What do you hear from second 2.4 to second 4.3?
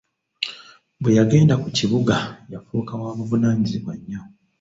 yafuuka wa buvunaanyizibwa nnyo.